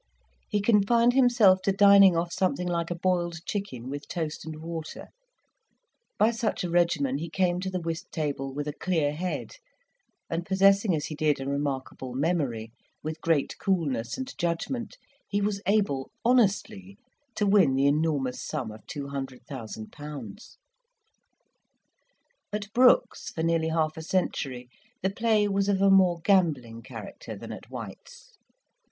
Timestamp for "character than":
26.81-27.51